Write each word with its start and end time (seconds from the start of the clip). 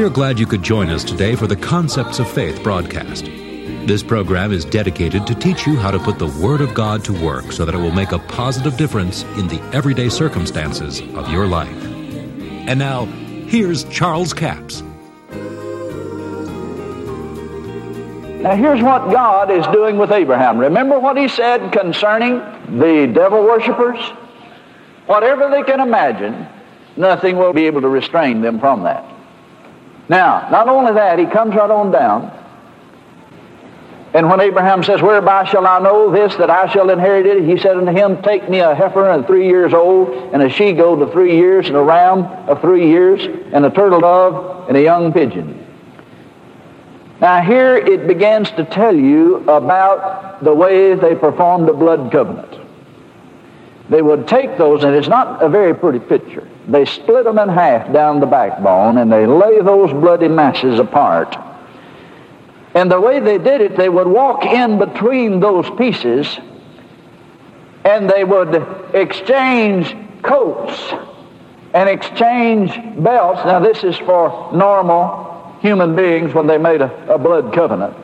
We 0.00 0.06
are 0.06 0.08
glad 0.08 0.38
you 0.38 0.46
could 0.46 0.62
join 0.62 0.88
us 0.88 1.04
today 1.04 1.36
for 1.36 1.46
the 1.46 1.54
Concepts 1.54 2.20
of 2.20 2.30
Faith 2.30 2.62
broadcast. 2.62 3.26
This 3.86 4.02
program 4.02 4.50
is 4.50 4.64
dedicated 4.64 5.26
to 5.26 5.34
teach 5.34 5.66
you 5.66 5.76
how 5.76 5.90
to 5.90 5.98
put 5.98 6.18
the 6.18 6.28
Word 6.42 6.62
of 6.62 6.72
God 6.72 7.04
to 7.04 7.12
work 7.12 7.52
so 7.52 7.66
that 7.66 7.74
it 7.74 7.78
will 7.78 7.90
make 7.90 8.12
a 8.12 8.18
positive 8.18 8.78
difference 8.78 9.24
in 9.36 9.46
the 9.46 9.60
everyday 9.74 10.08
circumstances 10.08 11.02
of 11.14 11.30
your 11.30 11.46
life. 11.46 11.76
And 12.66 12.78
now, 12.78 13.04
here's 13.04 13.84
Charles 13.90 14.32
Capps. 14.32 14.80
Now, 18.40 18.56
here's 18.56 18.80
what 18.80 19.12
God 19.12 19.50
is 19.50 19.66
doing 19.66 19.98
with 19.98 20.12
Abraham. 20.12 20.56
Remember 20.56 20.98
what 20.98 21.18
he 21.18 21.28
said 21.28 21.72
concerning 21.74 22.38
the 22.78 23.06
devil 23.14 23.42
worshippers? 23.44 24.00
Whatever 25.04 25.50
they 25.50 25.62
can 25.62 25.78
imagine, 25.78 26.46
nothing 26.96 27.36
will 27.36 27.52
be 27.52 27.66
able 27.66 27.82
to 27.82 27.88
restrain 27.90 28.40
them 28.40 28.58
from 28.58 28.82
that. 28.84 29.19
Now, 30.10 30.48
not 30.50 30.68
only 30.68 30.92
that, 30.94 31.20
he 31.20 31.26
comes 31.26 31.54
right 31.54 31.70
on 31.70 31.92
down. 31.92 32.36
And 34.12 34.28
when 34.28 34.40
Abraham 34.40 34.82
says, 34.82 35.00
Whereby 35.00 35.44
shall 35.44 35.68
I 35.68 35.78
know 35.78 36.10
this, 36.10 36.34
that 36.34 36.50
I 36.50 36.66
shall 36.72 36.90
inherit 36.90 37.26
it? 37.26 37.44
He 37.44 37.56
said 37.56 37.76
unto 37.76 37.92
him, 37.92 38.20
Take 38.20 38.50
me 38.50 38.58
a 38.58 38.74
heifer 38.74 39.08
and 39.08 39.24
three 39.24 39.46
years 39.46 39.72
old, 39.72 40.08
and 40.34 40.42
a 40.42 40.50
she 40.50 40.72
goat 40.72 41.00
of 41.00 41.12
three 41.12 41.36
years, 41.36 41.68
and 41.68 41.76
a 41.76 41.80
ram 41.80 42.24
of 42.48 42.60
three 42.60 42.88
years, 42.88 43.24
and 43.52 43.64
a 43.64 43.70
turtle 43.70 44.00
dove, 44.00 44.68
and 44.68 44.76
a 44.76 44.82
young 44.82 45.12
pigeon. 45.12 45.64
Now, 47.20 47.40
here 47.42 47.76
it 47.76 48.08
begins 48.08 48.50
to 48.52 48.64
tell 48.64 48.96
you 48.96 49.48
about 49.48 50.42
the 50.42 50.52
way 50.52 50.96
they 50.96 51.14
performed 51.14 51.68
the 51.68 51.72
blood 51.72 52.10
covenant. 52.10 52.58
They 53.88 54.02
would 54.02 54.26
take 54.26 54.58
those, 54.58 54.82
and 54.82 54.92
it's 54.92 55.06
not 55.06 55.40
a 55.40 55.48
very 55.48 55.72
pretty 55.72 56.00
picture. 56.00 56.49
They 56.68 56.84
split 56.84 57.24
them 57.24 57.38
in 57.38 57.48
half 57.48 57.92
down 57.92 58.20
the 58.20 58.26
backbone, 58.26 58.98
and 58.98 59.10
they 59.10 59.26
lay 59.26 59.60
those 59.60 59.92
bloody 59.92 60.28
masses 60.28 60.78
apart. 60.78 61.36
And 62.74 62.90
the 62.90 63.00
way 63.00 63.18
they 63.18 63.38
did 63.38 63.60
it, 63.60 63.76
they 63.76 63.88
would 63.88 64.06
walk 64.06 64.44
in 64.44 64.78
between 64.78 65.40
those 65.40 65.68
pieces, 65.70 66.38
and 67.84 68.08
they 68.08 68.24
would 68.24 68.54
exchange 68.94 69.96
coats 70.22 70.92
and 71.74 71.88
exchange 71.88 72.72
belts. 73.02 73.44
Now, 73.44 73.58
this 73.58 73.82
is 73.82 73.96
for 73.98 74.52
normal 74.52 75.56
human 75.60 75.96
beings 75.96 76.34
when 76.34 76.46
they 76.46 76.58
made 76.58 76.80
a, 76.80 77.14
a 77.14 77.18
blood 77.18 77.52
covenant. 77.52 77.96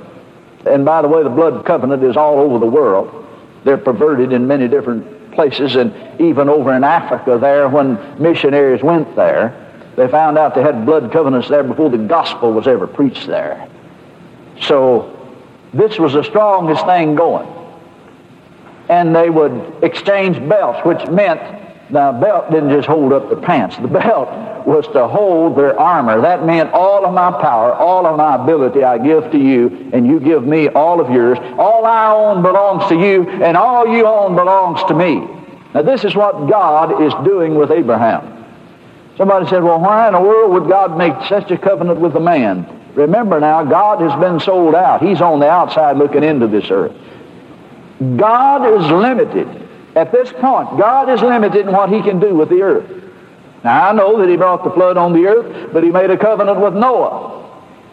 And 0.66 0.84
by 0.84 1.02
the 1.02 1.08
way, 1.08 1.22
the 1.22 1.30
blood 1.30 1.64
covenant 1.64 2.02
is 2.02 2.16
all 2.16 2.38
over 2.38 2.58
the 2.58 2.66
world. 2.66 3.24
They're 3.64 3.78
perverted 3.78 4.32
in 4.32 4.46
many 4.46 4.66
different 4.68 5.15
places, 5.36 5.76
and 5.76 5.94
even 6.20 6.48
over 6.48 6.72
in 6.72 6.82
Africa 6.82 7.38
there, 7.40 7.68
when 7.68 8.20
missionaries 8.20 8.82
went 8.82 9.14
there, 9.14 9.54
they 9.94 10.08
found 10.08 10.36
out 10.36 10.54
they 10.54 10.62
had 10.62 10.84
blood 10.84 11.12
covenants 11.12 11.48
there 11.48 11.62
before 11.62 11.88
the 11.88 11.98
gospel 11.98 12.52
was 12.52 12.66
ever 12.66 12.86
preached 12.86 13.26
there. 13.26 13.68
So 14.60 15.16
this 15.72 15.98
was 15.98 16.12
the 16.14 16.24
strongest 16.24 16.84
thing 16.84 17.14
going. 17.14 17.48
And 18.88 19.14
they 19.14 19.30
would 19.30 19.82
exchange 19.82 20.36
belts, 20.48 20.84
which 20.84 21.06
meant 21.08 21.40
the 21.90 22.18
belt 22.20 22.50
didn't 22.50 22.70
just 22.70 22.88
hold 22.88 23.12
up 23.12 23.30
the 23.30 23.36
pants. 23.36 23.76
The 23.76 23.88
belt 23.88 24.28
was 24.66 24.86
to 24.88 25.06
hold 25.06 25.56
their 25.56 25.78
armor. 25.78 26.20
That 26.20 26.44
meant 26.44 26.72
all 26.72 27.06
of 27.06 27.14
my 27.14 27.30
power, 27.40 27.72
all 27.72 28.06
of 28.06 28.16
my 28.16 28.42
ability 28.42 28.82
I 28.82 28.98
give 28.98 29.30
to 29.30 29.38
you, 29.38 29.90
and 29.92 30.06
you 30.06 30.18
give 30.18 30.44
me 30.44 30.68
all 30.68 31.00
of 31.00 31.10
yours. 31.10 31.38
All 31.58 31.86
I 31.86 32.12
own 32.12 32.42
belongs 32.42 32.88
to 32.88 32.96
you, 32.96 33.28
and 33.28 33.56
all 33.56 33.86
you 33.86 34.06
own 34.06 34.34
belongs 34.34 34.82
to 34.88 34.94
me. 34.94 35.20
Now, 35.74 35.82
this 35.82 36.04
is 36.04 36.16
what 36.16 36.48
God 36.48 37.02
is 37.02 37.12
doing 37.24 37.54
with 37.54 37.70
Abraham. 37.70 38.32
Somebody 39.16 39.46
said, 39.48 39.62
Well, 39.62 39.80
why 39.80 40.08
in 40.08 40.14
the 40.14 40.20
world 40.20 40.52
would 40.52 40.68
God 40.68 40.98
make 40.98 41.14
such 41.28 41.50
a 41.50 41.56
covenant 41.56 42.00
with 42.00 42.16
a 42.16 42.20
man? 42.20 42.66
Remember 42.94 43.38
now, 43.38 43.62
God 43.62 44.00
has 44.00 44.18
been 44.20 44.40
sold 44.40 44.74
out. 44.74 45.02
He's 45.02 45.20
on 45.20 45.38
the 45.38 45.48
outside 45.48 45.98
looking 45.98 46.24
into 46.24 46.46
this 46.46 46.70
earth. 46.70 46.96
God 48.16 48.74
is 48.74 48.90
limited. 48.90 49.65
At 49.96 50.12
this 50.12 50.30
point, 50.30 50.78
God 50.78 51.08
is 51.08 51.22
limited 51.22 51.66
in 51.66 51.72
what 51.72 51.88
He 51.88 52.02
can 52.02 52.20
do 52.20 52.34
with 52.34 52.50
the 52.50 52.62
earth. 52.62 53.04
Now, 53.64 53.88
I 53.88 53.92
know 53.92 54.20
that 54.20 54.28
he 54.28 54.36
brought 54.36 54.62
the 54.62 54.70
flood 54.70 54.96
on 54.96 55.12
the 55.12 55.26
earth, 55.26 55.72
but 55.72 55.82
he 55.82 55.90
made 55.90 56.10
a 56.10 56.16
covenant 56.16 56.60
with 56.60 56.74
Noah. 56.74 57.42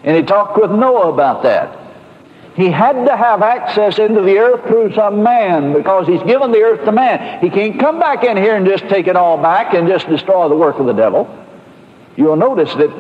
And 0.04 0.16
he 0.16 0.22
talked 0.22 0.62
with 0.62 0.70
Noah 0.70 1.12
about 1.12 1.42
that. 1.42 1.80
He 2.56 2.70
had 2.70 3.06
to 3.06 3.18
have 3.18 3.42
access 3.42 3.98
into 3.98 4.22
the 4.22 4.38
earth 4.38 4.68
through 4.68 4.94
some 4.94 5.24
man 5.24 5.74
because 5.74 6.06
he's 6.06 6.22
given 6.22 6.52
the 6.52 6.62
earth 6.62 6.86
to 6.86 6.92
man. 6.92 7.42
He 7.42 7.50
can't 7.50 7.80
come 7.80 8.00
back 8.00 8.24
in 8.24 8.38
here 8.38 8.56
and 8.56 8.68
just 8.68 8.88
take 8.88 9.08
it 9.08 9.16
all 9.16 9.42
back 9.42 9.74
and 9.74 9.88
just 9.88 10.08
destroy 10.08 10.48
the 10.48 10.56
work 10.56 10.78
of 10.78 10.86
the 10.86 10.94
devil. 10.94 11.28
You'll 12.16 12.36
notice 12.36 12.72
that 12.76 12.92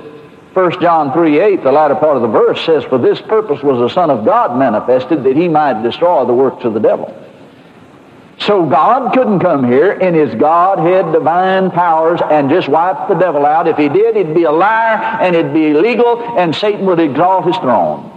1 0.56 0.81
John 0.81 1.14
3 1.14 1.40
8, 1.40 1.64
the 1.64 1.72
latter 1.72 1.94
part 1.94 2.16
of 2.16 2.24
the 2.24 2.28
verse 2.28 2.66
says, 2.66 2.84
For 2.85 2.97
this 2.97 3.22
purpose 3.22 3.62
was 3.62 3.78
the 3.78 3.94
Son 3.94 4.09
of 4.09 4.25
God 4.25 4.58
manifested 4.58 5.24
that 5.24 5.35
he 5.35 5.47
might 5.47 5.84
destroy 5.84 6.25
the 6.25 6.34
works 6.34 6.66
of 6.66 6.74
the 6.74 6.80
devil. 6.80 7.14
So 8.45 8.65
God 8.65 9.13
couldn't 9.13 9.39
come 9.39 9.65
here 9.65 9.93
in 9.93 10.13
his 10.13 10.35
Godhead 10.35 11.13
divine 11.13 11.71
powers 11.71 12.19
and 12.29 12.49
just 12.49 12.67
wipe 12.67 13.07
the 13.07 13.15
devil 13.15 13.45
out. 13.45 13.67
If 13.69 13.77
he 13.77 13.87
did, 13.87 14.17
he'd 14.17 14.33
be 14.33 14.43
a 14.43 14.51
liar 14.51 14.97
and 15.21 15.33
it'd 15.33 15.53
be 15.53 15.67
illegal 15.67 16.21
and 16.37 16.53
Satan 16.53 16.85
would 16.85 16.99
exalt 16.99 17.45
his 17.45 17.55
throne. 17.57 18.09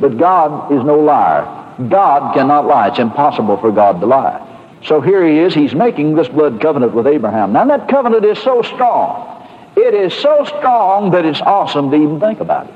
But 0.00 0.16
God 0.16 0.72
is 0.72 0.82
no 0.82 0.98
liar. 0.98 1.44
God 1.90 2.34
cannot 2.34 2.66
lie. 2.66 2.88
It's 2.88 2.98
impossible 2.98 3.58
for 3.58 3.70
God 3.70 4.00
to 4.00 4.06
lie. 4.06 4.40
So 4.82 5.02
here 5.02 5.26
he 5.26 5.38
is. 5.38 5.52
He's 5.52 5.74
making 5.74 6.14
this 6.14 6.28
blood 6.28 6.60
covenant 6.60 6.94
with 6.94 7.06
Abraham. 7.06 7.52
Now 7.52 7.66
that 7.66 7.88
covenant 7.88 8.24
is 8.24 8.38
so 8.38 8.62
strong. 8.62 9.30
It 9.76 9.92
is 9.92 10.14
so 10.14 10.44
strong 10.44 11.10
that 11.10 11.26
it's 11.26 11.40
awesome 11.42 11.90
to 11.90 11.96
even 11.96 12.18
think 12.18 12.40
about 12.40 12.68
it. 12.68 12.74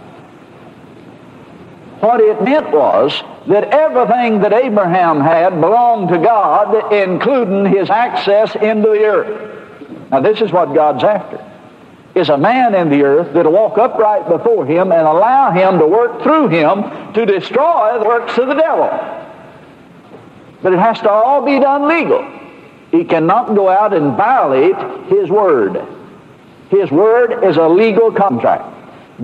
What 2.00 2.20
it 2.20 2.42
meant 2.42 2.70
was 2.72 3.22
that 3.48 3.64
everything 3.64 4.40
that 4.42 4.52
Abraham 4.52 5.20
had 5.20 5.58
belonged 5.60 6.10
to 6.10 6.18
God, 6.18 6.92
including 6.92 7.64
his 7.64 7.88
access 7.88 8.54
into 8.54 8.88
the 8.90 9.04
earth. 9.04 10.10
Now, 10.10 10.20
this 10.20 10.42
is 10.42 10.52
what 10.52 10.74
God's 10.74 11.02
after. 11.02 11.44
Is 12.14 12.28
a 12.28 12.36
man 12.36 12.74
in 12.74 12.90
the 12.90 13.04
earth 13.04 13.32
that'll 13.32 13.52
walk 13.52 13.78
upright 13.78 14.28
before 14.28 14.66
him 14.66 14.92
and 14.92 15.06
allow 15.06 15.50
him 15.50 15.78
to 15.78 15.86
work 15.86 16.22
through 16.22 16.48
him 16.48 17.12
to 17.14 17.24
destroy 17.24 17.98
the 17.98 18.06
works 18.06 18.36
of 18.36 18.48
the 18.48 18.54
devil. 18.54 18.88
But 20.62 20.72
it 20.72 20.78
has 20.78 21.00
to 21.00 21.10
all 21.10 21.44
be 21.44 21.58
done 21.58 21.88
legal. 21.88 22.26
He 22.90 23.04
cannot 23.04 23.54
go 23.54 23.68
out 23.68 23.94
and 23.94 24.16
violate 24.16 24.76
his 25.08 25.30
word. 25.30 25.86
His 26.70 26.90
word 26.90 27.44
is 27.44 27.56
a 27.56 27.68
legal 27.68 28.12
contract. 28.12 28.64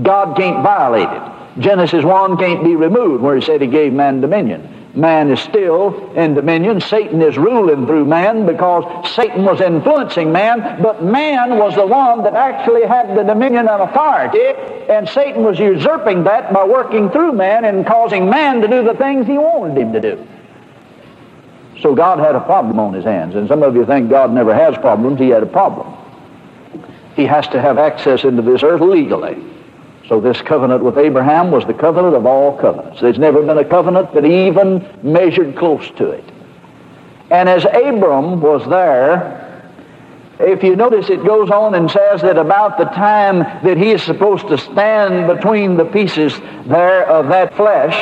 God 0.02 0.36
can't 0.36 0.62
violate 0.62 1.08
it. 1.08 1.43
Genesis 1.58 2.04
1 2.04 2.36
can't 2.36 2.64
be 2.64 2.74
removed 2.74 3.22
where 3.22 3.36
he 3.36 3.42
said 3.42 3.60
he 3.60 3.68
gave 3.68 3.92
man 3.92 4.20
dominion. 4.20 4.68
Man 4.94 5.30
is 5.30 5.40
still 5.40 6.12
in 6.14 6.34
dominion. 6.34 6.80
Satan 6.80 7.20
is 7.20 7.36
ruling 7.36 7.86
through 7.86 8.04
man 8.04 8.46
because 8.46 9.12
Satan 9.12 9.44
was 9.44 9.60
influencing 9.60 10.30
man, 10.30 10.80
but 10.80 11.02
man 11.02 11.58
was 11.58 11.74
the 11.74 11.86
one 11.86 12.22
that 12.22 12.34
actually 12.34 12.86
had 12.86 13.16
the 13.16 13.24
dominion 13.24 13.68
and 13.68 13.82
authority, 13.82 14.44
and 14.88 15.08
Satan 15.08 15.42
was 15.42 15.58
usurping 15.58 16.24
that 16.24 16.52
by 16.52 16.64
working 16.64 17.10
through 17.10 17.32
man 17.32 17.64
and 17.64 17.84
causing 17.84 18.30
man 18.30 18.60
to 18.60 18.68
do 18.68 18.84
the 18.84 18.94
things 18.94 19.26
he 19.26 19.36
wanted 19.36 19.78
him 19.78 19.92
to 19.92 20.00
do. 20.00 20.26
So 21.80 21.94
God 21.94 22.20
had 22.20 22.36
a 22.36 22.40
problem 22.40 22.78
on 22.78 22.92
his 22.94 23.04
hands, 23.04 23.34
and 23.34 23.48
some 23.48 23.64
of 23.64 23.74
you 23.74 23.84
think 23.84 24.10
God 24.10 24.32
never 24.32 24.54
has 24.54 24.76
problems. 24.76 25.18
He 25.18 25.28
had 25.28 25.42
a 25.42 25.46
problem. 25.46 25.92
He 27.16 27.26
has 27.26 27.48
to 27.48 27.60
have 27.60 27.78
access 27.78 28.22
into 28.22 28.42
this 28.42 28.62
earth 28.62 28.80
legally. 28.80 29.53
So 30.08 30.20
this 30.20 30.40
covenant 30.42 30.84
with 30.84 30.98
Abraham 30.98 31.50
was 31.50 31.64
the 31.66 31.74
covenant 31.74 32.14
of 32.14 32.26
all 32.26 32.58
covenants. 32.58 33.00
There's 33.00 33.18
never 33.18 33.42
been 33.42 33.56
a 33.56 33.64
covenant 33.64 34.12
that 34.14 34.24
even 34.24 34.86
measured 35.02 35.56
close 35.56 35.88
to 35.96 36.10
it. 36.10 36.24
And 37.30 37.48
as 37.48 37.64
Abram 37.64 38.42
was 38.42 38.68
there, 38.68 39.40
if 40.38 40.62
you 40.62 40.76
notice 40.76 41.08
it 41.08 41.24
goes 41.24 41.50
on 41.50 41.74
and 41.74 41.90
says 41.90 42.20
that 42.20 42.36
about 42.36 42.76
the 42.76 42.84
time 42.84 43.38
that 43.64 43.78
he 43.78 43.92
is 43.92 44.02
supposed 44.02 44.46
to 44.48 44.58
stand 44.58 45.26
between 45.26 45.76
the 45.76 45.86
pieces 45.86 46.38
there 46.66 47.06
of 47.06 47.28
that 47.28 47.56
flesh 47.56 47.94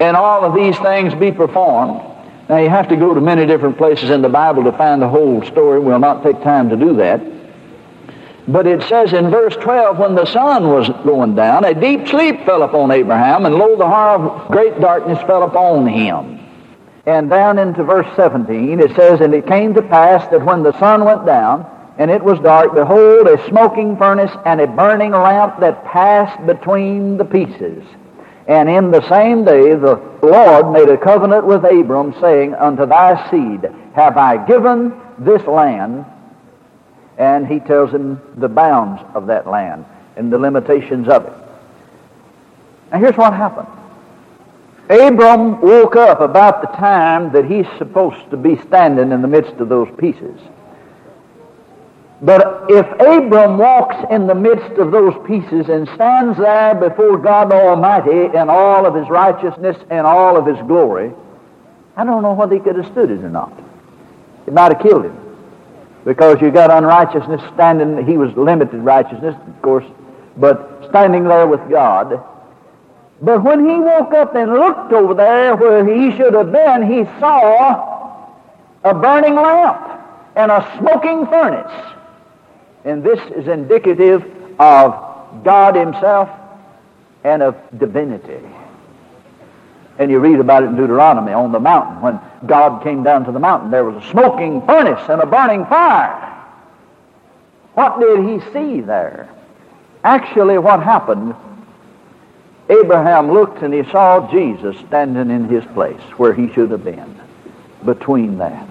and 0.00 0.16
all 0.16 0.44
of 0.44 0.54
these 0.54 0.76
things 0.78 1.14
be 1.14 1.30
performed. 1.30 2.02
Now 2.48 2.56
you 2.56 2.68
have 2.68 2.88
to 2.88 2.96
go 2.96 3.14
to 3.14 3.20
many 3.20 3.46
different 3.46 3.76
places 3.76 4.10
in 4.10 4.22
the 4.22 4.28
Bible 4.28 4.64
to 4.64 4.72
find 4.72 5.00
the 5.00 5.08
whole 5.08 5.42
story. 5.44 5.78
We'll 5.78 6.00
not 6.00 6.24
take 6.24 6.42
time 6.42 6.68
to 6.70 6.76
do 6.76 6.96
that. 6.96 7.20
But 8.52 8.66
it 8.66 8.82
says 8.84 9.12
in 9.12 9.30
verse 9.30 9.54
12, 9.56 9.98
when 9.98 10.14
the 10.14 10.26
sun 10.26 10.68
was 10.68 10.88
going 11.04 11.36
down, 11.36 11.64
a 11.64 11.74
deep 11.74 12.08
sleep 12.08 12.44
fell 12.44 12.62
upon 12.62 12.90
Abraham, 12.90 13.46
and 13.46 13.54
lo, 13.54 13.76
the 13.76 13.86
horror 13.86 14.18
of 14.18 14.48
great 14.48 14.80
darkness 14.80 15.20
fell 15.22 15.44
upon 15.44 15.86
him. 15.86 16.40
And 17.06 17.30
down 17.30 17.58
into 17.58 17.84
verse 17.84 18.08
17, 18.16 18.80
it 18.80 18.96
says, 18.96 19.20
And 19.20 19.34
it 19.34 19.46
came 19.46 19.74
to 19.74 19.82
pass 19.82 20.28
that 20.30 20.44
when 20.44 20.62
the 20.62 20.78
sun 20.80 21.04
went 21.04 21.26
down, 21.26 21.64
and 21.98 22.10
it 22.10 22.24
was 22.24 22.40
dark, 22.40 22.74
behold, 22.74 23.28
a 23.28 23.46
smoking 23.48 23.96
furnace 23.96 24.32
and 24.46 24.60
a 24.60 24.66
burning 24.66 25.12
lamp 25.12 25.60
that 25.60 25.84
passed 25.84 26.44
between 26.46 27.18
the 27.18 27.24
pieces. 27.24 27.84
And 28.48 28.68
in 28.68 28.90
the 28.90 29.06
same 29.08 29.44
day 29.44 29.74
the 29.74 30.00
Lord 30.22 30.72
made 30.72 30.88
a 30.88 30.96
covenant 30.96 31.46
with 31.46 31.64
Abram, 31.64 32.14
saying, 32.20 32.54
Unto 32.54 32.86
thy 32.86 33.30
seed 33.30 33.70
have 33.94 34.16
I 34.16 34.44
given 34.46 34.92
this 35.18 35.42
land 35.46 36.04
and 37.20 37.46
he 37.46 37.60
tells 37.60 37.90
him 37.90 38.18
the 38.38 38.48
bounds 38.48 39.02
of 39.14 39.26
that 39.26 39.46
land. 39.46 39.84
and 40.16 40.30
the 40.30 40.38
limitations 40.38 41.08
of 41.08 41.24
it. 41.24 41.32
Now 42.90 42.98
here's 42.98 43.16
what 43.16 43.32
happened. 43.32 43.68
Abram 44.90 45.60
woke 45.60 45.94
up 45.96 46.20
about 46.20 46.60
the 46.60 46.66
time 46.76 47.32
that 47.32 47.44
he's 47.44 47.66
supposed 47.78 48.28
to 48.30 48.36
be 48.36 48.56
standing 48.66 49.12
in 49.12 49.22
the 49.22 49.28
midst 49.28 49.54
of 49.60 49.68
those 49.68 49.88
pieces. 49.96 50.38
But 52.20 52.66
if 52.68 52.84
Abram 53.00 53.56
walks 53.56 53.96
in 54.10 54.26
the 54.26 54.34
midst 54.34 54.78
of 54.78 54.90
those 54.90 55.14
pieces 55.26 55.68
and 55.70 55.88
stands 55.94 56.36
there 56.36 56.74
before 56.74 57.16
God 57.16 57.52
Almighty 57.52 58.36
in 58.36 58.50
all 58.50 58.84
of 58.84 58.94
his 58.94 59.08
righteousness 59.08 59.76
and 59.88 60.06
all 60.06 60.36
of 60.36 60.44
his 60.44 60.58
glory, 60.66 61.12
I 61.96 62.04
don't 62.04 62.22
know 62.22 62.34
whether 62.34 62.54
he 62.54 62.60
could 62.60 62.76
have 62.76 62.90
stood 62.92 63.10
it 63.10 63.24
or 63.24 63.30
not. 63.30 63.52
It 64.46 64.52
might 64.52 64.72
have 64.72 64.82
killed 64.82 65.04
him. 65.06 65.29
Because 66.04 66.40
you 66.40 66.50
got 66.50 66.70
unrighteousness 66.70 67.42
standing, 67.54 68.06
he 68.06 68.16
was 68.16 68.34
limited 68.36 68.80
righteousness, 68.80 69.36
of 69.46 69.62
course, 69.62 69.84
but 70.36 70.86
standing 70.88 71.24
there 71.24 71.46
with 71.46 71.60
God. 71.68 72.24
But 73.22 73.44
when 73.44 73.68
he 73.68 73.76
woke 73.78 74.14
up 74.14 74.34
and 74.34 74.52
looked 74.52 74.92
over 74.92 75.12
there 75.12 75.56
where 75.56 75.84
he 75.84 76.16
should 76.16 76.32
have 76.32 76.50
been, 76.50 76.90
he 76.90 77.04
saw 77.20 77.90
a 78.82 78.94
burning 78.94 79.34
lamp 79.34 80.00
and 80.36 80.50
a 80.50 80.78
smoking 80.78 81.26
furnace. 81.26 81.94
And 82.84 83.04
this 83.04 83.20
is 83.36 83.46
indicative 83.46 84.24
of 84.58 85.44
God 85.44 85.74
Himself 85.74 86.30
and 87.24 87.42
of 87.42 87.56
divinity. 87.78 88.40
And 90.00 90.10
you 90.10 90.18
read 90.18 90.40
about 90.40 90.62
it 90.62 90.70
in 90.70 90.76
Deuteronomy 90.76 91.32
on 91.32 91.52
the 91.52 91.60
mountain. 91.60 92.00
When 92.00 92.18
God 92.46 92.82
came 92.82 93.02
down 93.02 93.26
to 93.26 93.32
the 93.32 93.38
mountain, 93.38 93.70
there 93.70 93.84
was 93.84 94.02
a 94.02 94.10
smoking 94.10 94.64
furnace 94.66 95.06
and 95.10 95.20
a 95.20 95.26
burning 95.26 95.66
fire. 95.66 96.26
What 97.74 98.00
did 98.00 98.26
he 98.26 98.52
see 98.52 98.80
there? 98.80 99.28
Actually, 100.02 100.56
what 100.56 100.82
happened, 100.82 101.34
Abraham 102.70 103.30
looked 103.30 103.62
and 103.62 103.74
he 103.74 103.84
saw 103.90 104.26
Jesus 104.30 104.74
standing 104.86 105.30
in 105.30 105.50
his 105.50 105.64
place 105.74 106.00
where 106.16 106.32
he 106.32 106.50
should 106.54 106.70
have 106.70 106.82
been, 106.82 107.20
between 107.84 108.38
that. 108.38 108.66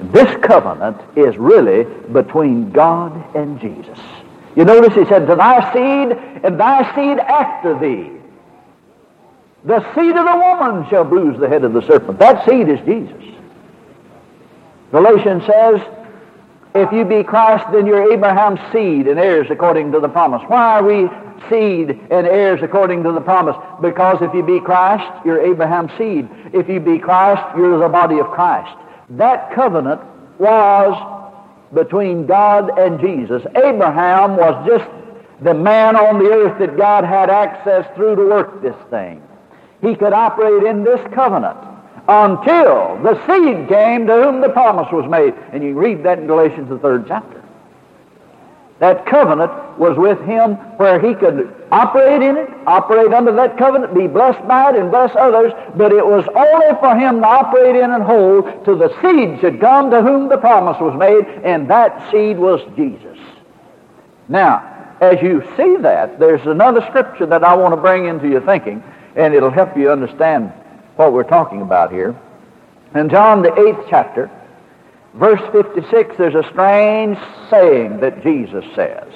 This 0.00 0.34
covenant 0.42 0.96
is 1.16 1.36
really 1.36 1.84
between 2.12 2.70
God 2.70 3.12
and 3.36 3.60
Jesus. 3.60 3.98
You 4.54 4.64
notice 4.64 4.94
he 4.94 5.04
said, 5.04 5.26
To 5.26 5.36
thy 5.36 5.70
seed 5.74 6.16
and 6.44 6.58
thy 6.58 6.94
seed 6.94 7.18
after 7.18 7.78
thee. 7.78 8.10
The 9.64 9.80
seed 9.94 10.16
of 10.16 10.24
the 10.24 10.36
woman 10.36 10.88
shall 10.90 11.04
bruise 11.04 11.38
the 11.40 11.48
head 11.48 11.64
of 11.64 11.72
the 11.72 11.82
serpent. 11.82 12.18
That 12.18 12.44
seed 12.48 12.68
is 12.68 12.78
Jesus. 12.86 13.22
Galatians 14.92 15.44
says, 15.44 15.80
If 16.74 16.92
you 16.92 17.04
be 17.04 17.24
Christ, 17.24 17.66
then 17.72 17.86
you're 17.86 18.12
Abraham's 18.12 18.60
seed 18.72 19.08
and 19.08 19.18
heirs 19.18 19.48
according 19.50 19.92
to 19.92 20.00
the 20.00 20.08
promise. 20.08 20.42
Why 20.46 20.78
are 20.78 20.84
we 20.84 21.08
seed 21.50 21.90
and 21.90 22.26
heirs 22.26 22.60
according 22.62 23.02
to 23.02 23.12
the 23.12 23.20
promise? 23.20 23.56
Because 23.80 24.22
if 24.22 24.32
you 24.34 24.42
be 24.42 24.60
Christ, 24.60 25.04
you're 25.24 25.40
Abraham's 25.40 25.90
seed. 25.98 26.28
If 26.52 26.68
you 26.68 26.78
be 26.78 26.98
Christ, 26.98 27.42
you're 27.56 27.78
the 27.78 27.88
body 27.88 28.18
of 28.18 28.26
Christ. 28.30 28.76
That 29.10 29.52
covenant 29.52 30.00
was 30.38 31.14
between 31.74 32.26
God 32.26 32.78
and 32.78 33.00
Jesus. 33.00 33.42
Abraham 33.56 34.36
was 34.36 34.66
just 34.66 34.90
the 35.42 35.54
man 35.54 35.96
on 35.96 36.18
the 36.18 36.30
earth 36.30 36.58
that 36.58 36.76
God 36.76 37.04
had 37.04 37.30
access 37.30 37.86
through 37.96 38.16
to 38.16 38.22
work 38.28 38.62
this 38.62 38.76
thing. 38.90 39.22
He 39.86 39.94
could 39.94 40.12
operate 40.12 40.64
in 40.64 40.82
this 40.82 41.00
covenant 41.14 41.58
until 42.08 42.98
the 43.02 43.14
seed 43.26 43.68
came 43.68 44.06
to 44.08 44.14
whom 44.14 44.40
the 44.40 44.48
promise 44.48 44.90
was 44.90 45.08
made. 45.08 45.32
And 45.52 45.62
you 45.62 45.74
read 45.74 46.02
that 46.02 46.18
in 46.18 46.26
Galatians, 46.26 46.68
the 46.68 46.78
third 46.78 47.04
chapter. 47.06 47.40
That 48.80 49.06
covenant 49.06 49.52
was 49.78 49.96
with 49.96 50.20
him 50.22 50.56
where 50.76 50.98
he 50.98 51.14
could 51.14 51.54
operate 51.70 52.20
in 52.20 52.36
it, 52.36 52.50
operate 52.66 53.12
under 53.14 53.30
that 53.32 53.56
covenant, 53.56 53.94
be 53.94 54.08
blessed 54.08 54.46
by 54.48 54.70
it, 54.70 54.76
and 54.76 54.90
bless 54.90 55.14
others, 55.16 55.52
but 55.76 55.92
it 55.92 56.04
was 56.04 56.26
only 56.34 56.78
for 56.80 56.96
him 56.96 57.20
to 57.20 57.26
operate 57.26 57.76
in 57.76 57.90
and 57.92 58.02
hold 58.02 58.64
till 58.64 58.76
the 58.76 58.90
seed 59.00 59.40
should 59.40 59.60
come 59.60 59.90
to 59.92 60.02
whom 60.02 60.28
the 60.28 60.36
promise 60.36 60.80
was 60.80 60.98
made, 60.98 61.24
and 61.44 61.70
that 61.70 62.10
seed 62.10 62.38
was 62.38 62.60
Jesus. 62.76 63.18
Now, 64.28 64.96
as 65.00 65.22
you 65.22 65.42
see 65.56 65.76
that, 65.76 66.18
there's 66.18 66.44
another 66.46 66.84
scripture 66.88 67.26
that 67.26 67.44
I 67.44 67.54
want 67.54 67.72
to 67.72 67.80
bring 67.80 68.06
into 68.06 68.28
your 68.28 68.40
thinking, 68.42 68.82
and 69.16 69.34
it'll 69.34 69.50
help 69.50 69.76
you 69.76 69.90
understand 69.90 70.52
what 70.96 71.12
we're 71.12 71.24
talking 71.24 71.62
about 71.62 71.90
here. 71.90 72.14
In 72.94 73.08
John, 73.08 73.42
the 73.42 73.58
eighth 73.58 73.86
chapter, 73.88 74.30
verse 75.14 75.40
56, 75.52 76.16
there's 76.16 76.34
a 76.34 76.48
strange 76.50 77.18
saying 77.50 78.00
that 78.00 78.22
Jesus 78.22 78.64
says. 78.74 79.08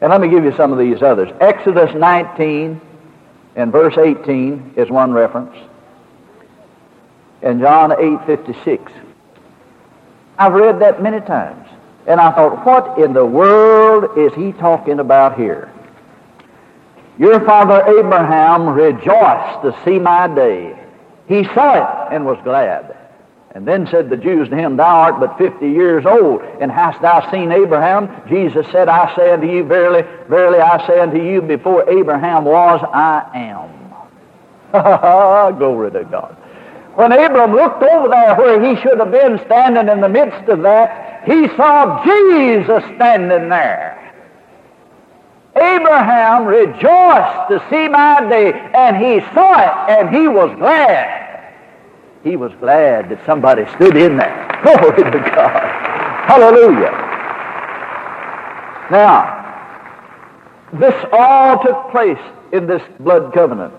And 0.00 0.10
let 0.10 0.20
me 0.20 0.28
give 0.28 0.44
you 0.44 0.54
some 0.54 0.72
of 0.72 0.78
these 0.78 1.02
others. 1.02 1.30
Exodus 1.40 1.94
19 1.94 2.80
and 3.56 3.72
verse 3.72 3.96
18 3.96 4.74
is 4.76 4.90
one 4.90 5.12
reference. 5.12 5.56
And 7.42 7.60
John 7.60 7.90
8:56. 7.90 8.92
I've 10.38 10.52
read 10.52 10.80
that 10.80 11.02
many 11.02 11.20
times. 11.20 11.66
And 12.06 12.20
I 12.20 12.30
thought, 12.32 12.64
what 12.64 12.98
in 12.98 13.14
the 13.14 13.24
world 13.24 14.16
is 14.16 14.32
he 14.34 14.52
talking 14.52 15.00
about 15.00 15.36
here? 15.36 15.70
Your 17.18 17.40
father 17.46 17.82
Abraham 17.98 18.68
rejoiced 18.68 19.62
to 19.62 19.78
see 19.84 19.98
my 19.98 20.28
day. 20.28 20.78
He 21.28 21.44
saw 21.44 22.08
it 22.08 22.14
and 22.14 22.26
was 22.26 22.38
glad. 22.44 22.96
And 23.54 23.66
then 23.66 23.86
said 23.90 24.10
the 24.10 24.18
Jews 24.18 24.50
to 24.50 24.54
him, 24.54 24.76
Thou 24.76 24.84
art 24.84 25.18
but 25.18 25.38
fifty 25.38 25.70
years 25.70 26.04
old, 26.04 26.42
and 26.60 26.70
hast 26.70 27.00
thou 27.00 27.30
seen 27.30 27.50
Abraham? 27.52 28.10
Jesus 28.28 28.66
said, 28.70 28.90
I 28.90 29.14
say 29.16 29.32
unto 29.32 29.46
you, 29.46 29.64
verily, 29.64 30.02
verily 30.28 30.58
I 30.58 30.86
say 30.86 31.00
unto 31.00 31.16
you, 31.16 31.40
before 31.40 31.88
Abraham 31.88 32.44
was, 32.44 32.84
I 32.92 33.24
am. 33.34 33.76
Glory 35.58 35.90
to 35.92 36.04
God. 36.04 36.36
When 36.96 37.12
Abram 37.12 37.52
looked 37.52 37.82
over 37.82 38.08
there 38.08 38.36
where 38.36 38.62
he 38.62 38.80
should 38.82 38.98
have 38.98 39.10
been 39.10 39.38
standing 39.46 39.88
in 39.88 40.02
the 40.02 40.08
midst 40.08 40.48
of 40.48 40.60
that, 40.62 41.24
he 41.24 41.48
saw 41.56 42.04
Jesus 42.04 42.84
standing 42.96 43.48
there. 43.48 43.95
Abraham 45.56 46.44
rejoiced 46.44 47.48
to 47.48 47.64
see 47.70 47.88
my 47.88 48.26
day, 48.28 48.52
and 48.52 48.96
he 48.96 49.20
saw 49.34 49.58
it, 49.58 49.98
and 49.98 50.14
he 50.14 50.28
was 50.28 50.54
glad 50.58 51.26
he 52.26 52.36
was 52.36 52.52
glad 52.58 53.08
that 53.08 53.24
somebody 53.24 53.64
stood 53.76 53.96
in 53.96 54.16
there. 54.16 54.60
Glory 54.62 55.10
to 55.12 55.18
God. 55.34 55.62
Hallelujah. 56.26 56.90
Now, 58.90 59.32
this 60.72 60.94
all 61.12 61.62
took 61.62 61.90
place 61.92 62.18
in 62.52 62.66
this 62.66 62.82
blood 62.98 63.32
covenant. 63.32 63.74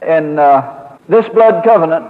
And 0.00 0.38
uh, 0.38 0.96
this 1.08 1.28
blood 1.30 1.64
covenant 1.64 2.06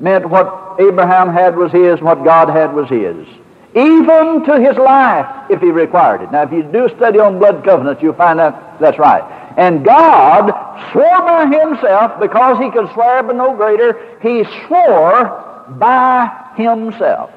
meant 0.00 0.28
what 0.28 0.76
Abraham 0.80 1.32
had 1.32 1.56
was 1.56 1.70
his, 1.70 2.00
what 2.00 2.24
God 2.24 2.48
had 2.48 2.74
was 2.74 2.88
his. 2.88 3.28
Even 3.74 4.44
to 4.46 4.60
his 4.60 4.76
life, 4.76 5.26
if 5.48 5.60
he 5.60 5.70
required 5.70 6.22
it. 6.22 6.32
Now, 6.32 6.42
if 6.42 6.52
you 6.52 6.62
do 6.64 6.88
study 6.96 7.20
on 7.20 7.38
blood 7.38 7.64
covenants, 7.64 8.02
you'll 8.02 8.14
find 8.14 8.40
out 8.40 8.80
that's 8.80 8.98
right. 8.98 9.22
And 9.56 9.84
God 9.84 10.50
swore 10.92 11.22
by 11.22 11.46
himself, 11.46 12.18
because 12.20 12.58
he 12.58 12.70
could 12.70 12.90
swear 12.92 13.22
by 13.22 13.32
no 13.32 13.54
greater, 13.54 14.18
he 14.22 14.44
swore 14.66 15.66
by 15.78 16.52
himself. 16.56 17.30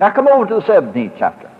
Now 0.00 0.10
come 0.10 0.28
over 0.28 0.46
to 0.46 0.54
the 0.56 0.62
17th 0.62 1.14
chapter. 1.18 1.50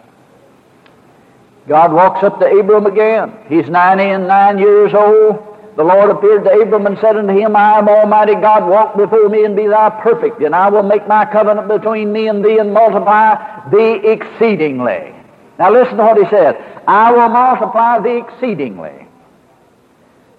God 1.69 1.93
walks 1.93 2.23
up 2.23 2.39
to 2.41 2.47
Abram 2.47 2.87
again. 2.87 3.33
He's 3.49 3.69
90 3.69 4.03
and 4.05 4.29
9 4.29 4.59
years 4.59 4.95
old. 4.95 5.56
The 5.77 5.85
Lord 5.85 6.11
appeared 6.11 6.45
to 6.45 6.51
Abram 6.51 6.87
and 6.87 6.99
said 7.01 7.17
unto 7.17 7.35
him, 7.35 7.55
I 7.55 7.79
am 7.79 7.89
Almighty 7.89 8.35
God, 8.35 8.67
walk 8.67 8.97
before 8.97 9.29
me 9.29 9.45
and 9.45 9.55
be 9.55 9.67
thou 9.67 9.91
perfect, 9.91 10.41
and 10.41 10.55
I 10.55 10.71
will 10.71 10.83
make 10.83 11.07
my 11.07 11.27
covenant 11.27 11.69
between 11.69 12.13
me 12.13 12.29
and 12.29 12.43
thee 12.43 12.59
and 12.59 12.73
multiply 12.73 13.69
thee 13.71 14.01
exceedingly. 14.09 15.15
Now 15.59 15.71
listen 15.71 15.99
to 15.99 16.03
what 16.03 16.17
he 16.17 16.25
said. 16.31 16.57
I 16.89 17.13
will 17.13 17.29
multiply 17.29 18.01
thee 18.01 18.17
exceedingly. 18.17 19.07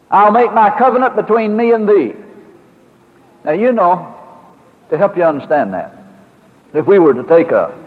I'll 0.09 0.31
make 0.31 0.51
my 0.53 0.75
covenant 0.75 1.15
between 1.15 1.55
me 1.55 1.71
and 1.71 1.87
thee. 1.87 2.13
Now, 3.45 3.51
you 3.51 3.71
know, 3.73 4.15
to 4.89 4.97
help 4.97 5.17
you 5.17 5.23
understand 5.23 5.73
that, 5.73 5.95
if 6.73 6.87
we 6.87 6.97
were 6.97 7.13
to 7.13 7.23
take 7.23 7.51
a, 7.51 7.77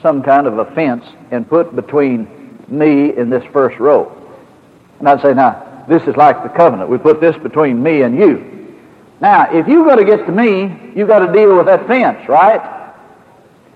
some 0.00 0.22
kind 0.22 0.46
of 0.46 0.58
a 0.58 0.64
fence 0.74 1.04
and 1.30 1.46
put 1.46 1.76
between 1.76 2.64
me 2.68 3.12
and 3.12 3.30
this 3.30 3.44
first 3.52 3.78
row, 3.78 4.10
and 4.98 5.08
I'd 5.08 5.20
say, 5.20 5.34
now, 5.34 5.65
this 5.88 6.02
is 6.04 6.16
like 6.16 6.42
the 6.42 6.48
covenant. 6.48 6.90
We 6.90 6.98
put 6.98 7.20
this 7.20 7.36
between 7.36 7.82
me 7.82 8.02
and 8.02 8.16
you. 8.18 8.74
Now, 9.20 9.50
if 9.50 9.66
you're 9.66 9.84
going 9.84 9.98
to 9.98 10.04
get 10.04 10.26
to 10.26 10.32
me, 10.32 10.92
you've 10.94 11.08
got 11.08 11.20
to 11.20 11.32
deal 11.32 11.56
with 11.56 11.66
that 11.66 11.86
fence, 11.86 12.28
right? 12.28 12.92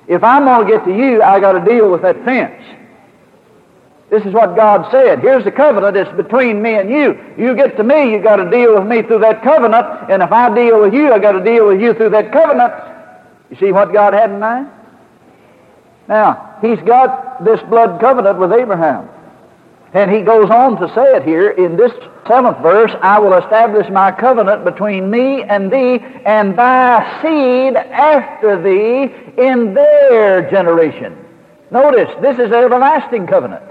If 0.07 0.23
I'm 0.25 0.45
going 0.45 0.67
to 0.67 0.73
get 0.73 0.85
to 0.85 0.95
you, 0.95 1.23
I 1.23 1.41
got 1.41 1.53
to 1.53 1.65
deal 1.65 1.91
with 1.91 2.03
that 2.03 2.23
fence. 2.25 2.63
This 4.11 4.25
is 4.25 4.35
what 4.35 4.57
God 4.57 4.91
said. 4.91 5.21
Here's 5.21 5.45
the 5.45 5.53
covenant. 5.53 5.97
It's 5.97 6.11
between 6.17 6.61
me 6.61 6.75
and 6.75 6.91
you. 6.91 7.17
You 7.39 7.55
get 7.55 7.77
to 7.77 7.85
me, 7.85 8.11
you 8.11 8.21
got 8.21 8.37
to 8.37 8.51
deal 8.51 8.77
with 8.77 8.89
me 8.89 9.03
through 9.03 9.21
that 9.21 9.43
covenant. 9.45 9.87
And 10.11 10.21
if 10.21 10.33
I 10.33 10.53
deal 10.53 10.81
with 10.81 10.93
you, 10.93 11.13
I 11.13 11.21
got 11.21 11.33
to 11.33 11.45
deal 11.45 11.69
with 11.69 11.81
you 11.81 11.95
through 11.95 12.11
that 12.11 12.33
covenant. 12.33 12.75
You 13.51 13.57
see 13.57 13.73
what 13.73 13.93
God 13.93 14.13
had 14.13 14.31
in 14.31 14.41
mind? 14.41 14.69
Now, 16.09 16.59
He's 16.61 16.81
got 16.81 17.45
this 17.45 17.61
blood 17.63 18.01
covenant 18.01 18.39
with 18.39 18.53
Abraham. 18.53 19.09
And 19.93 20.11
he 20.11 20.23
goes 20.23 20.51
on 20.51 20.81
to 20.81 20.95
say 20.95 21.17
it 21.17 21.25
here 21.25 21.51
in 21.51 21.77
this 21.77 21.93
seventh 22.29 22.59
verse 22.59 22.93
I 23.03 23.19
will 23.19 23.35
establish 23.35 23.89
my 23.91 24.13
covenant 24.13 24.65
between 24.65 25.11
me 25.11 25.43
and 25.43 25.71
thee 25.71 25.99
and 26.25 26.57
thy 26.57 27.21
seed 27.23 27.77
after 27.77 28.63
thee 28.63 29.13
in 29.37 29.75
their 29.75 30.49
generation. 30.51 31.17
Notice, 31.73 32.11
this 32.21 32.35
is 32.39 32.47
an 32.47 32.55
everlasting 32.55 33.27
covenant 33.27 33.65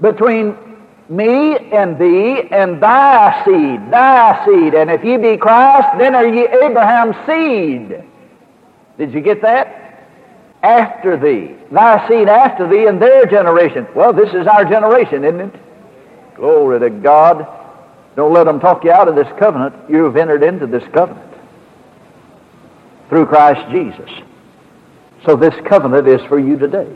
between 0.00 0.56
me 1.08 1.56
and 1.56 1.98
thee 1.98 2.48
and 2.50 2.82
thy 2.82 3.44
seed, 3.44 3.90
thy 3.90 4.44
seed. 4.44 4.74
And 4.74 4.90
if 4.90 5.04
ye 5.04 5.16
be 5.16 5.36
Christ, 5.36 5.98
then 5.98 6.14
are 6.14 6.26
ye 6.26 6.46
Abraham's 6.46 7.16
seed. 7.26 8.02
Did 8.98 9.12
you 9.12 9.20
get 9.20 9.42
that? 9.42 9.85
After 10.62 11.16
thee, 11.16 11.54
thy 11.70 12.08
seed 12.08 12.28
after 12.28 12.68
thee 12.68 12.86
and 12.86 13.00
their 13.00 13.26
generation. 13.26 13.86
Well, 13.94 14.12
this 14.12 14.30
is 14.34 14.46
our 14.46 14.64
generation, 14.64 15.24
isn't 15.24 15.40
it? 15.40 15.54
Glory 16.34 16.80
to 16.80 16.90
God. 16.90 17.46
Don't 18.16 18.32
let 18.32 18.44
them 18.44 18.60
talk 18.60 18.84
you 18.84 18.90
out 18.90 19.08
of 19.08 19.14
this 19.14 19.28
covenant. 19.38 19.74
You've 19.88 20.16
entered 20.16 20.42
into 20.42 20.66
this 20.66 20.84
covenant 20.92 21.32
through 23.08 23.26
Christ 23.26 23.70
Jesus. 23.70 24.10
So 25.24 25.36
this 25.36 25.54
covenant 25.66 26.08
is 26.08 26.20
for 26.28 26.38
you 26.38 26.58
today. 26.58 26.94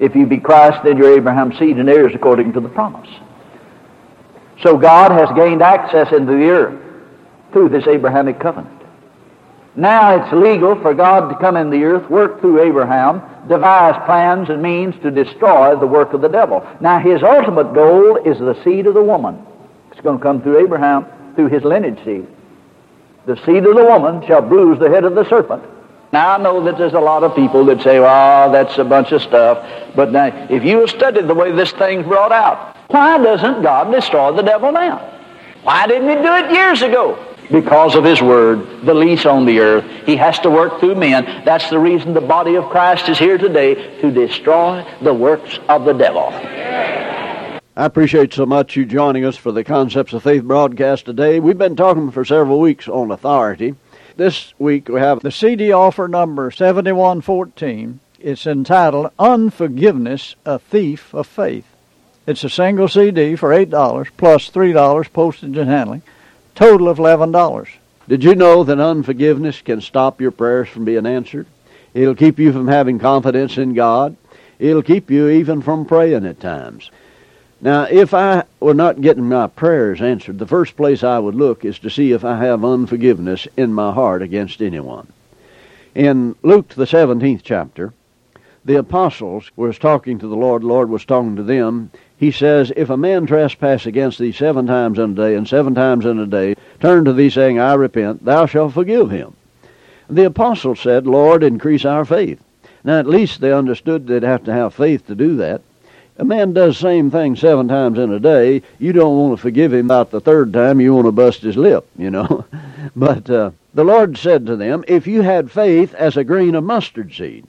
If 0.00 0.14
you 0.14 0.26
be 0.26 0.38
Christ, 0.38 0.82
then 0.84 0.96
you're 0.96 1.16
Abraham's 1.16 1.58
seed 1.58 1.78
and 1.78 1.88
heirs 1.88 2.12
according 2.14 2.52
to 2.54 2.60
the 2.60 2.68
promise. 2.68 3.08
So 4.62 4.76
God 4.76 5.10
has 5.12 5.28
gained 5.36 5.62
access 5.62 6.12
into 6.12 6.32
the 6.32 6.48
earth 6.48 6.80
through 7.52 7.68
this 7.68 7.86
Abrahamic 7.86 8.40
covenant. 8.40 8.73
Now 9.76 10.22
it's 10.22 10.32
legal 10.32 10.80
for 10.80 10.94
God 10.94 11.28
to 11.28 11.38
come 11.38 11.56
in 11.56 11.70
the 11.70 11.82
earth, 11.82 12.08
work 12.08 12.40
through 12.40 12.62
Abraham, 12.62 13.20
devise 13.48 14.00
plans 14.06 14.48
and 14.48 14.62
means 14.62 14.94
to 15.02 15.10
destroy 15.10 15.76
the 15.76 15.86
work 15.86 16.12
of 16.12 16.20
the 16.20 16.28
devil. 16.28 16.66
Now 16.80 17.00
his 17.00 17.22
ultimate 17.22 17.74
goal 17.74 18.16
is 18.16 18.38
the 18.38 18.56
seed 18.62 18.86
of 18.86 18.94
the 18.94 19.02
woman. 19.02 19.44
It's 19.90 20.00
going 20.00 20.18
to 20.18 20.22
come 20.22 20.42
through 20.42 20.64
Abraham, 20.64 21.06
through 21.34 21.48
his 21.48 21.64
lineage 21.64 21.98
seed. 22.04 22.26
The 23.26 23.36
seed 23.44 23.64
of 23.64 23.74
the 23.74 23.84
woman 23.84 24.24
shall 24.26 24.42
bruise 24.42 24.78
the 24.78 24.90
head 24.90 25.04
of 25.04 25.14
the 25.14 25.28
serpent. 25.28 25.64
Now, 26.12 26.34
I 26.34 26.38
know 26.38 26.62
that 26.64 26.78
there's 26.78 26.92
a 26.92 27.00
lot 27.00 27.24
of 27.24 27.34
people 27.34 27.64
that 27.64 27.82
say, 27.82 27.98
well, 27.98 28.52
that's 28.52 28.78
a 28.78 28.84
bunch 28.84 29.10
of 29.10 29.22
stuff. 29.22 29.66
But 29.96 30.12
now, 30.12 30.26
if 30.48 30.62
you 30.62 30.80
have 30.80 30.90
studied 30.90 31.26
the 31.26 31.34
way 31.34 31.50
this 31.50 31.72
thing's 31.72 32.06
brought 32.06 32.30
out, 32.30 32.76
why 32.88 33.18
doesn't 33.18 33.62
God 33.62 33.90
destroy 33.90 34.30
the 34.36 34.42
devil 34.42 34.70
now? 34.70 34.98
Why 35.64 35.88
didn't 35.88 36.08
he 36.08 36.14
do 36.14 36.34
it 36.34 36.52
years 36.52 36.82
ago? 36.82 37.33
Because 37.50 37.94
of 37.94 38.04
his 38.04 38.22
word, 38.22 38.84
the 38.84 38.94
lease 38.94 39.26
on 39.26 39.44
the 39.44 39.60
earth. 39.60 39.84
He 40.06 40.16
has 40.16 40.38
to 40.40 40.50
work 40.50 40.80
through 40.80 40.94
men. 40.94 41.44
That's 41.44 41.68
the 41.70 41.78
reason 41.78 42.14
the 42.14 42.20
body 42.20 42.54
of 42.54 42.64
Christ 42.70 43.08
is 43.08 43.18
here 43.18 43.38
today, 43.38 44.00
to 44.00 44.10
destroy 44.10 44.84
the 45.02 45.12
works 45.12 45.58
of 45.68 45.84
the 45.84 45.92
devil. 45.92 46.30
I 47.76 47.86
appreciate 47.86 48.32
so 48.32 48.46
much 48.46 48.76
you 48.76 48.86
joining 48.86 49.24
us 49.24 49.36
for 49.36 49.50
the 49.50 49.64
Concepts 49.64 50.12
of 50.12 50.22
Faith 50.22 50.44
broadcast 50.44 51.06
today. 51.06 51.40
We've 51.40 51.58
been 51.58 51.76
talking 51.76 52.10
for 52.12 52.24
several 52.24 52.60
weeks 52.60 52.88
on 52.88 53.10
authority. 53.10 53.74
This 54.16 54.54
week 54.60 54.88
we 54.88 55.00
have 55.00 55.20
the 55.20 55.32
CD 55.32 55.72
offer 55.72 56.06
number 56.06 56.52
7114. 56.52 57.98
It's 58.20 58.46
entitled 58.46 59.10
Unforgiveness, 59.18 60.36
a 60.46 60.58
Thief 60.58 61.12
of 61.12 61.26
Faith. 61.26 61.66
It's 62.26 62.44
a 62.44 62.48
single 62.48 62.88
CD 62.88 63.34
for 63.34 63.50
$8 63.50 64.08
plus 64.16 64.50
$3 64.50 65.12
postage 65.12 65.56
and 65.56 65.68
handling, 65.68 66.02
total 66.54 66.88
of 66.88 66.98
$11. 66.98 67.68
Did 68.08 68.22
you 68.22 68.34
know 68.34 68.64
that 68.64 68.80
unforgiveness 68.80 69.60
can 69.62 69.80
stop 69.80 70.20
your 70.20 70.30
prayers 70.30 70.68
from 70.68 70.84
being 70.84 71.06
answered? 71.06 71.46
It'll 71.94 72.14
keep 72.14 72.38
you 72.38 72.52
from 72.52 72.68
having 72.68 72.98
confidence 72.98 73.56
in 73.56 73.74
God. 73.74 74.16
It'll 74.58 74.82
keep 74.82 75.10
you 75.10 75.28
even 75.28 75.62
from 75.62 75.84
praying 75.84 76.26
at 76.26 76.40
times. 76.40 76.90
Now, 77.60 77.84
if 77.84 78.12
I 78.12 78.44
were 78.60 78.74
not 78.74 79.00
getting 79.00 79.28
my 79.28 79.46
prayers 79.46 80.02
answered, 80.02 80.38
the 80.38 80.46
first 80.46 80.76
place 80.76 81.02
I 81.02 81.18
would 81.18 81.34
look 81.34 81.64
is 81.64 81.78
to 81.78 81.90
see 81.90 82.12
if 82.12 82.24
I 82.24 82.36
have 82.38 82.64
unforgiveness 82.64 83.48
in 83.56 83.72
my 83.72 83.92
heart 83.92 84.20
against 84.20 84.60
anyone. 84.60 85.06
In 85.94 86.34
Luke, 86.42 86.68
the 86.70 86.84
17th 86.84 87.40
chapter, 87.42 87.94
the 88.64 88.76
apostles 88.76 89.50
was 89.56 89.78
talking 89.78 90.18
to 90.18 90.26
the 90.26 90.36
Lord, 90.36 90.62
the 90.62 90.66
Lord 90.66 90.90
was 90.90 91.04
talking 91.04 91.36
to 91.36 91.42
them. 91.42 91.90
He 92.16 92.30
says, 92.30 92.72
If 92.76 92.90
a 92.90 92.96
man 92.96 93.26
trespass 93.26 93.86
against 93.86 94.18
thee 94.18 94.32
seven 94.32 94.66
times 94.66 94.98
in 94.98 95.12
a 95.12 95.14
day, 95.14 95.34
and 95.34 95.48
seven 95.48 95.74
times 95.74 96.04
in 96.06 96.18
a 96.18 96.26
day, 96.26 96.54
turn 96.80 97.04
to 97.04 97.12
thee 97.12 97.30
saying, 97.30 97.58
I 97.58 97.74
repent, 97.74 98.24
thou 98.24 98.46
shalt 98.46 98.74
forgive 98.74 99.10
him. 99.10 99.34
The 100.08 100.26
apostles 100.26 100.80
said, 100.80 101.06
Lord, 101.06 101.42
increase 101.42 101.84
our 101.84 102.04
faith. 102.04 102.40
Now, 102.84 102.98
at 102.98 103.06
least 103.06 103.40
they 103.40 103.52
understood 103.52 104.06
they'd 104.06 104.22
have 104.22 104.44
to 104.44 104.52
have 104.52 104.74
faith 104.74 105.06
to 105.06 105.14
do 105.14 105.36
that 105.36 105.62
a 106.16 106.24
man 106.24 106.52
does 106.52 106.78
same 106.78 107.10
thing 107.10 107.34
seven 107.34 107.66
times 107.66 107.98
in 107.98 108.12
a 108.12 108.20
day, 108.20 108.62
you 108.78 108.92
don't 108.92 109.16
want 109.16 109.36
to 109.36 109.42
forgive 109.42 109.72
him 109.72 109.86
about 109.86 110.10
the 110.10 110.20
third 110.20 110.52
time. 110.52 110.80
You 110.80 110.94
want 110.94 111.06
to 111.06 111.12
bust 111.12 111.42
his 111.42 111.56
lip, 111.56 111.86
you 111.98 112.10
know. 112.10 112.44
but 112.96 113.28
uh, 113.28 113.50
the 113.74 113.84
Lord 113.84 114.16
said 114.16 114.46
to 114.46 114.56
them, 114.56 114.84
If 114.86 115.06
you 115.06 115.22
had 115.22 115.50
faith 115.50 115.92
as 115.94 116.16
a 116.16 116.24
grain 116.24 116.54
of 116.54 116.64
mustard 116.64 117.12
seed, 117.12 117.46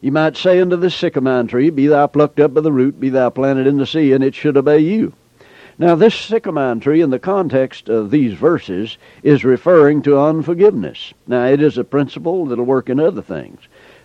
you 0.00 0.12
might 0.12 0.36
say 0.36 0.60
unto 0.60 0.76
this 0.76 0.94
sycamore 0.94 1.44
tree, 1.44 1.70
Be 1.70 1.86
thou 1.86 2.06
plucked 2.06 2.40
up 2.40 2.54
by 2.54 2.60
the 2.60 2.72
root, 2.72 3.00
be 3.00 3.08
thou 3.08 3.30
planted 3.30 3.66
in 3.66 3.78
the 3.78 3.86
sea, 3.86 4.12
and 4.12 4.22
it 4.22 4.34
should 4.34 4.56
obey 4.56 4.80
you. 4.80 5.12
Now, 5.78 5.94
this 5.94 6.14
sycamore 6.14 6.76
tree, 6.76 7.02
in 7.02 7.10
the 7.10 7.18
context 7.18 7.88
of 7.88 8.10
these 8.10 8.32
verses, 8.32 8.96
is 9.22 9.44
referring 9.44 10.02
to 10.02 10.18
unforgiveness. 10.18 11.12
Now, 11.26 11.46
it 11.46 11.60
is 11.60 11.76
a 11.76 11.84
principle 11.84 12.46
that'll 12.46 12.64
work 12.64 12.88
in 12.88 12.98
other 12.98 13.22
things. 13.22 13.60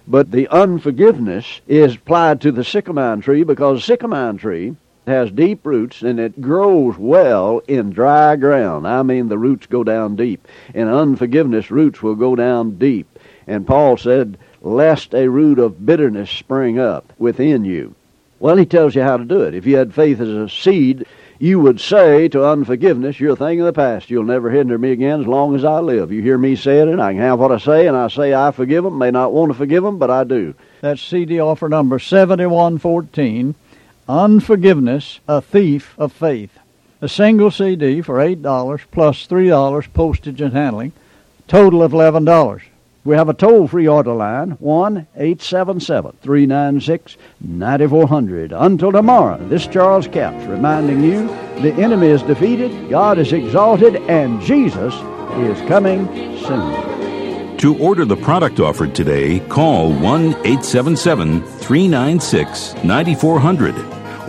But 0.07 0.31
the 0.31 0.47
unforgiveness 0.49 1.61
is 1.67 1.95
applied 1.95 2.41
to 2.41 2.51
the 2.51 2.63
sycamore 2.63 3.17
tree 3.17 3.43
because 3.43 3.79
the 3.79 3.85
sycamore 3.85 4.33
tree 4.33 4.75
has 5.07 5.31
deep 5.31 5.65
roots 5.65 6.01
and 6.01 6.19
it 6.19 6.41
grows 6.41 6.97
well 6.97 7.61
in 7.67 7.91
dry 7.91 8.35
ground. 8.35 8.87
I 8.87 9.03
mean, 9.03 9.29
the 9.29 9.37
roots 9.37 9.67
go 9.67 9.83
down 9.83 10.15
deep. 10.15 10.47
And 10.73 10.89
unforgiveness 10.89 11.71
roots 11.71 12.01
will 12.01 12.15
go 12.15 12.35
down 12.35 12.77
deep. 12.77 13.19
And 13.47 13.65
Paul 13.65 13.97
said, 13.97 14.37
lest 14.61 15.13
a 15.13 15.29
root 15.29 15.59
of 15.59 15.85
bitterness 15.85 16.29
spring 16.29 16.79
up 16.79 17.11
within 17.17 17.65
you. 17.65 17.95
Well, 18.39 18.57
he 18.57 18.65
tells 18.65 18.95
you 18.95 19.03
how 19.03 19.17
to 19.17 19.25
do 19.25 19.41
it. 19.41 19.53
If 19.53 19.65
you 19.65 19.77
had 19.77 19.93
faith 19.93 20.19
as 20.19 20.29
a 20.29 20.49
seed, 20.49 21.05
you 21.37 21.59
would 21.59 21.79
say 21.79 22.27
to 22.29 22.45
unforgiveness, 22.45 23.19
You're 23.19 23.33
a 23.33 23.35
thing 23.35 23.59
of 23.59 23.65
the 23.65 23.73
past. 23.73 24.09
You'll 24.09 24.23
never 24.23 24.49
hinder 24.49 24.77
me 24.77 24.91
again 24.91 25.21
as 25.21 25.27
long 25.27 25.55
as 25.55 25.65
I 25.65 25.79
live. 25.79 26.11
You 26.11 26.21
hear 26.21 26.37
me 26.37 26.55
say 26.55 26.79
it, 26.79 26.87
and 26.87 27.01
I 27.01 27.13
can 27.13 27.21
have 27.21 27.39
what 27.39 27.51
I 27.51 27.57
say, 27.57 27.87
and 27.87 27.97
I 27.97 28.07
say 28.07 28.33
I 28.33 28.51
forgive 28.51 28.83
them. 28.83 28.97
May 28.97 29.11
not 29.11 29.33
want 29.33 29.51
to 29.51 29.57
forgive 29.57 29.83
them, 29.83 29.97
but 29.97 30.09
I 30.09 30.23
do. 30.23 30.53
That's 30.81 31.01
CD 31.01 31.39
offer 31.39 31.69
number 31.69 31.99
7114 31.99 33.55
Unforgiveness, 34.07 35.19
a 35.27 35.41
Thief 35.41 35.95
of 35.97 36.11
Faith. 36.11 36.57
A 36.99 37.07
single 37.07 37.49
CD 37.49 38.01
for 38.01 38.15
$8 38.15 38.81
plus 38.91 39.25
$3 39.25 39.93
postage 39.93 40.41
and 40.41 40.53
handling, 40.53 40.91
total 41.47 41.81
of 41.81 41.93
$11. 41.93 42.61
We 43.03 43.15
have 43.15 43.29
a 43.29 43.33
toll 43.33 43.67
free 43.67 43.87
order 43.87 44.13
line, 44.13 44.51
1 44.59 45.07
877 45.15 46.17
396 46.21 47.17
9400. 47.39 48.51
Until 48.53 48.91
tomorrow, 48.91 49.43
this 49.47 49.65
Charles 49.65 50.07
Capps 50.07 50.45
reminding 50.45 51.03
you 51.03 51.25
the 51.63 51.73
enemy 51.81 52.07
is 52.07 52.21
defeated, 52.21 52.91
God 52.91 53.17
is 53.17 53.33
exalted, 53.33 53.95
and 53.95 54.39
Jesus 54.41 54.93
is 54.93 55.59
coming 55.67 56.05
soon. 56.45 57.57
To 57.57 57.75
order 57.79 58.05
the 58.05 58.17
product 58.17 58.59
offered 58.59 58.93
today, 58.93 59.39
call 59.49 59.91
1 59.93 60.01
877 60.45 61.41
396 61.41 62.75
9400 62.83 63.75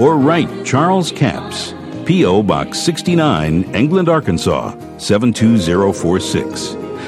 or 0.01 0.17
write 0.17 0.65
Charles 0.65 1.13
Capps, 1.13 1.75
P.O. 2.07 2.43
Box 2.43 2.79
69, 2.81 3.75
England, 3.75 4.09
Arkansas 4.09 4.75
72046. 4.97 6.82